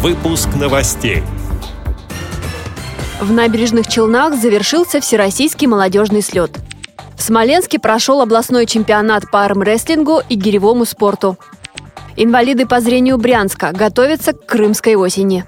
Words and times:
Выпуск 0.00 0.50
новостей. 0.54 1.24
В 3.20 3.32
набережных 3.32 3.88
Челнах 3.88 4.40
завершился 4.40 5.00
Всероссийский 5.00 5.66
молодежный 5.66 6.22
слет. 6.22 6.52
В 7.16 7.22
Смоленске 7.22 7.80
прошел 7.80 8.20
областной 8.20 8.66
чемпионат 8.66 9.28
по 9.28 9.44
армрестлингу 9.44 10.22
и 10.28 10.36
гиревому 10.36 10.84
спорту. 10.84 11.36
Инвалиды 12.14 12.64
по 12.64 12.78
зрению 12.80 13.18
Брянска 13.18 13.72
готовятся 13.72 14.34
к 14.34 14.46
крымской 14.46 14.94
осени. 14.94 15.44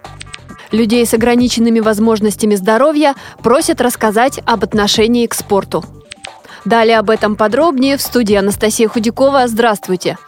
Людей 0.73 1.07
с 1.07 1.15
ограниченными 1.15 1.79
возможностями 1.79 2.57
здоровья 2.57 3.15
просят 3.45 3.81
рассказать 3.81 4.41
об 4.47 4.65
отношении 4.65 5.29
к 5.29 5.35
спорту. 5.35 5.85
Далее 6.65 6.99
об 6.99 7.11
этом 7.11 7.37
подробнее 7.37 7.97
в 7.97 8.03
студии 8.03 8.35
Анастасия 8.35 8.89
Худякова. 8.89 9.47
Здравствуйте! 9.47 10.19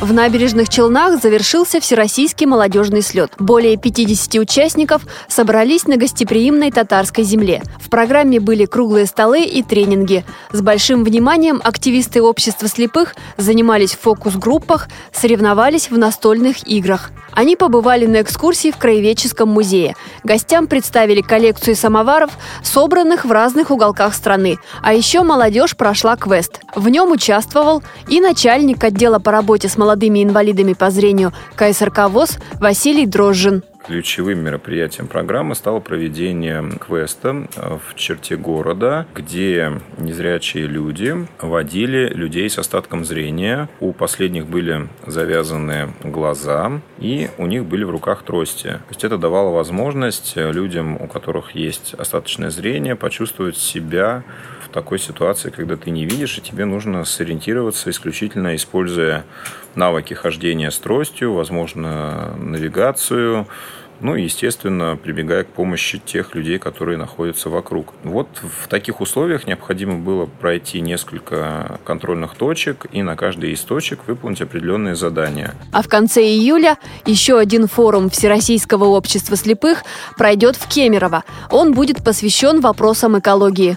В 0.00 0.12
набережных 0.12 0.68
Челнах 0.68 1.22
завершился 1.22 1.80
Всероссийский 1.80 2.46
молодежный 2.46 3.00
слет. 3.00 3.32
Более 3.38 3.76
50 3.76 4.34
участников 4.34 5.02
собрались 5.28 5.86
на 5.86 5.96
гостеприимной 5.96 6.72
татарской 6.72 7.24
земле. 7.24 7.62
В 7.80 7.88
программе 7.88 8.40
были 8.40 8.66
круглые 8.66 9.06
столы 9.06 9.44
и 9.44 9.62
тренинги. 9.62 10.24
С 10.50 10.60
большим 10.60 11.04
вниманием 11.04 11.60
активисты 11.62 12.20
общества 12.20 12.68
слепых 12.68 13.14
занимались 13.36 13.94
в 13.94 14.00
фокус-группах, 14.00 14.88
соревновались 15.12 15.90
в 15.90 15.96
настольных 15.96 16.66
играх. 16.66 17.12
Они 17.32 17.56
побывали 17.56 18.06
на 18.06 18.22
экскурсии 18.22 18.70
в 18.70 18.76
Краеведческом 18.76 19.48
музее. 19.48 19.96
Гостям 20.22 20.66
представили 20.66 21.20
коллекцию 21.20 21.76
самоваров, 21.76 22.30
собранных 22.62 23.24
в 23.24 23.32
разных 23.32 23.70
уголках 23.70 24.14
страны. 24.14 24.58
А 24.82 24.94
еще 24.94 25.22
молодежь 25.22 25.76
прошла 25.76 26.16
квест. 26.16 26.60
В 26.74 26.88
нем 26.88 27.10
участвовал 27.10 27.82
и 28.08 28.20
начальник 28.20 28.82
отдела 28.84 29.18
по 29.18 29.32
работе 29.32 29.68
с 29.68 29.76
молодыми 29.84 30.24
инвалидами 30.24 30.72
по 30.72 30.90
зрению 30.90 31.34
КСРК 31.56 32.08
ВОЗ 32.08 32.38
Василий 32.54 33.04
Дрожжин. 33.04 33.62
Ключевым 33.86 34.38
мероприятием 34.38 35.08
программы 35.08 35.54
стало 35.54 35.78
проведение 35.78 36.64
квеста 36.80 37.46
э, 37.54 37.78
в 37.86 37.94
черте 37.96 38.34
города, 38.34 39.06
где 39.14 39.78
незрячие 39.98 40.66
люди 40.66 41.14
водили 41.38 42.08
людей 42.08 42.48
с 42.48 42.58
остатком 42.58 43.04
зрения. 43.04 43.68
У 43.80 43.92
последних 43.92 44.46
были 44.46 44.88
завязаны 45.06 45.92
глаза, 46.02 46.80
и 46.98 47.28
у 47.36 47.44
них 47.44 47.66
были 47.66 47.84
в 47.84 47.90
руках 47.90 48.22
трости. 48.22 48.68
То 48.68 48.88
есть 48.88 49.04
это 49.04 49.18
давало 49.18 49.50
возможность 49.50 50.32
людям, 50.36 50.96
у 50.98 51.06
которых 51.06 51.54
есть 51.54 51.92
остаточное 51.92 52.48
зрение, 52.48 52.96
почувствовать 52.96 53.58
себя 53.58 54.24
в 54.64 54.70
такой 54.70 54.98
ситуации, 54.98 55.50
когда 55.50 55.76
ты 55.76 55.90
не 55.90 56.06
видишь, 56.06 56.38
и 56.38 56.40
тебе 56.40 56.64
нужно 56.64 57.04
сориентироваться 57.04 57.90
исключительно 57.90 58.56
используя 58.56 59.24
навыки 59.74 60.14
хождения 60.14 60.70
с 60.70 60.78
тростью, 60.78 61.34
возможно, 61.34 62.34
навигацию, 62.38 63.46
ну 64.00 64.16
и, 64.16 64.24
естественно, 64.24 64.98
прибегая 65.02 65.44
к 65.44 65.48
помощи 65.48 65.98
тех 65.98 66.34
людей, 66.34 66.58
которые 66.58 66.98
находятся 66.98 67.50
вокруг. 67.50 67.94
Вот 68.02 68.28
в 68.42 68.68
таких 68.68 69.00
условиях 69.00 69.46
необходимо 69.46 69.98
было 69.98 70.26
пройти 70.26 70.80
несколько 70.80 71.78
контрольных 71.84 72.34
точек 72.34 72.86
и 72.92 73.02
на 73.02 73.16
каждой 73.16 73.52
из 73.52 73.60
точек 73.60 74.00
выполнить 74.06 74.42
определенные 74.42 74.96
задания. 74.96 75.54
А 75.72 75.82
в 75.82 75.88
конце 75.88 76.22
июля 76.22 76.78
еще 77.06 77.38
один 77.38 77.66
форум 77.66 78.10
Всероссийского 78.10 78.84
общества 78.84 79.36
слепых 79.36 79.84
пройдет 80.16 80.56
в 80.56 80.68
Кемерово. 80.68 81.24
Он 81.50 81.72
будет 81.72 82.04
посвящен 82.04 82.60
вопросам 82.60 83.18
экологии. 83.18 83.76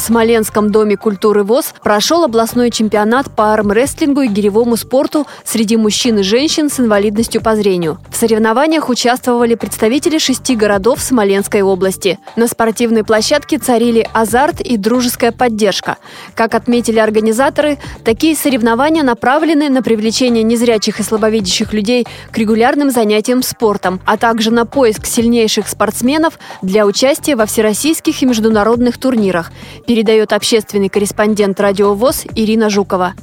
В 0.00 0.02
Смоленском 0.02 0.72
доме 0.72 0.96
культуры 0.96 1.44
ВОЗ 1.44 1.74
прошел 1.82 2.24
областной 2.24 2.70
чемпионат 2.70 3.36
по 3.36 3.52
армрестлингу 3.52 4.22
и 4.22 4.28
гиревому 4.28 4.78
спорту 4.78 5.26
среди 5.44 5.76
мужчин 5.76 6.20
и 6.20 6.22
женщин 6.22 6.70
с 6.70 6.80
инвалидностью 6.80 7.42
по 7.42 7.54
зрению. 7.54 7.98
В 8.10 8.16
соревнованиях 8.16 8.88
участвовали 8.88 9.56
представители 9.56 10.16
шести 10.16 10.56
городов 10.56 11.02
Смоленской 11.02 11.60
области. 11.60 12.18
На 12.34 12.48
спортивной 12.48 13.04
площадке 13.04 13.58
царили 13.58 14.08
азарт 14.14 14.62
и 14.62 14.78
дружеская 14.78 15.32
поддержка. 15.32 15.98
Как 16.34 16.54
отметили 16.54 16.98
организаторы, 16.98 17.76
такие 18.02 18.34
соревнования 18.34 19.02
направлены 19.02 19.68
на 19.68 19.82
привлечение 19.82 20.42
незрячих 20.42 20.98
и 21.00 21.02
слабовидящих 21.02 21.74
людей 21.74 22.06
к 22.32 22.38
регулярным 22.38 22.90
занятиям 22.90 23.42
спортом, 23.42 24.00
а 24.06 24.16
также 24.16 24.50
на 24.50 24.64
поиск 24.64 25.04
сильнейших 25.04 25.68
спортсменов 25.68 26.38
для 26.62 26.86
участия 26.86 27.36
во 27.36 27.44
всероссийских 27.44 28.22
и 28.22 28.26
международных 28.26 28.96
турнирах 28.96 29.52
передает 29.90 30.32
общественный 30.32 30.88
корреспондент 30.88 31.58
«Радио 31.58 31.94
ВОЗ» 31.94 32.24
Ирина 32.36 32.70
Жукова. 32.70 33.14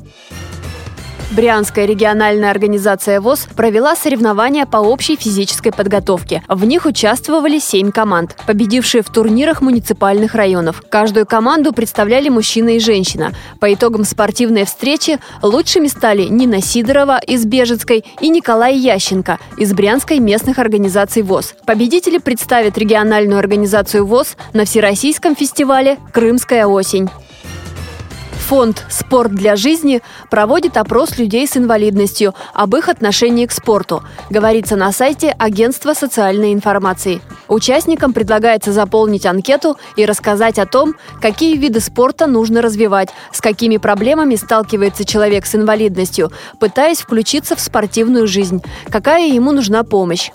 Брянская 1.30 1.86
региональная 1.86 2.50
организация 2.52 3.20
ВОЗ 3.20 3.50
провела 3.56 3.98
соревнования 3.98 4.66
по 4.66 4.78
общей 4.78 5.18
физической 5.18 5.72
подготовке. 5.72 6.42
В 6.48 6.64
них 6.64 6.86
участвовали 6.86 7.60
семь 7.60 7.92
команд, 7.92 8.38
победившие 8.48 9.04
в 9.04 9.10
турнирах 9.10 9.62
муниципальных 9.62 10.36
районов. 10.36 10.82
Каждую 10.90 11.26
команду 11.26 11.74
представляли 11.74 12.30
мужчина 12.30 12.78
и 12.78 12.80
женщина. 12.80 13.34
По 13.60 13.74
итогам 13.74 14.06
спортивной 14.06 14.64
встречи 14.64 15.20
лучшими 15.42 15.88
стали 15.88 16.24
Нина 16.24 16.62
Сидорова 16.62 17.20
из 17.20 17.46
Бежецкой 17.46 18.06
и 18.22 18.30
Николай 18.30 18.78
Ященко 18.78 19.38
из 19.58 19.74
Брянской 19.74 20.20
местных 20.20 20.60
организаций 20.60 21.24
ВОЗ. 21.24 21.56
Победители 21.66 22.20
представят 22.20 22.78
региональную 22.78 23.38
организацию 23.38 24.06
ВОЗ 24.06 24.38
на 24.54 24.64
Всероссийском 24.64 25.36
фестивале 25.36 25.98
«Крымская 26.14 26.66
осень». 26.68 27.10
Фонд 28.48 28.86
«Спорт 28.88 29.36
для 29.36 29.58
жизни» 29.58 30.02
проводит 30.30 30.78
опрос 30.78 31.18
людей 31.18 31.46
с 31.46 31.58
инвалидностью 31.58 32.34
об 32.54 32.78
их 32.78 32.88
отношении 32.88 33.46
к 33.46 33.52
спорту, 33.52 34.04
говорится 34.30 34.78
на 34.78 34.94
сайте 34.94 35.36
Агентства 35.38 35.94
социальной 35.94 36.54
информации. 36.54 37.22
Участникам 37.50 38.14
предлагается 38.14 38.72
заполнить 38.72 39.26
анкету 39.26 39.76
и 39.98 40.06
рассказать 40.06 40.60
о 40.60 40.66
том, 40.66 40.96
какие 41.22 41.58
виды 41.58 41.82
спорта 41.82 42.26
нужно 42.26 42.62
развивать, 42.62 43.10
с 43.34 43.42
какими 43.42 43.76
проблемами 43.76 44.36
сталкивается 44.36 45.04
человек 45.04 45.46
с 45.46 45.54
инвалидностью, 45.54 46.32
пытаясь 46.58 47.02
включиться 47.02 47.58
в 47.58 47.60
спортивную 47.60 48.28
жизнь, 48.28 48.64
какая 48.90 49.28
ему 49.28 49.52
нужна 49.52 49.84
помощь. 49.84 50.32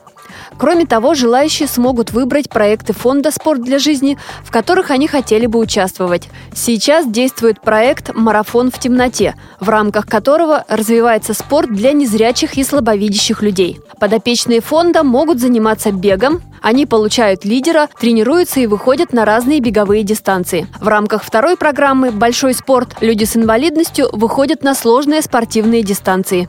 Кроме 0.58 0.86
того, 0.86 1.14
желающие 1.14 1.68
смогут 1.68 2.12
выбрать 2.12 2.48
проекты 2.48 2.92
фонда 2.92 3.30
«Спорт 3.30 3.62
для 3.62 3.78
жизни», 3.78 4.18
в 4.44 4.50
которых 4.50 4.90
они 4.90 5.06
хотели 5.06 5.46
бы 5.46 5.58
участвовать. 5.58 6.28
Сейчас 6.54 7.06
действует 7.06 7.60
проект 7.60 8.14
«Марафон 8.14 8.70
в 8.70 8.78
темноте», 8.78 9.34
в 9.60 9.68
рамках 9.68 10.06
которого 10.06 10.64
развивается 10.68 11.34
спорт 11.34 11.72
для 11.72 11.92
незрячих 11.92 12.56
и 12.56 12.64
слабовидящих 12.64 13.42
людей. 13.42 13.80
Подопечные 14.00 14.60
фонда 14.60 15.02
могут 15.02 15.40
заниматься 15.40 15.92
бегом, 15.92 16.42
они 16.62 16.86
получают 16.86 17.44
лидера, 17.44 17.88
тренируются 17.98 18.60
и 18.60 18.66
выходят 18.66 19.12
на 19.12 19.24
разные 19.24 19.60
беговые 19.60 20.04
дистанции. 20.04 20.68
В 20.80 20.86
рамках 20.86 21.24
второй 21.24 21.56
программы 21.56 22.12
«Большой 22.12 22.54
спорт» 22.54 22.96
люди 23.00 23.24
с 23.24 23.36
инвалидностью 23.36 24.08
выходят 24.12 24.62
на 24.62 24.74
сложные 24.74 25.22
спортивные 25.22 25.82
дистанции. 25.82 26.48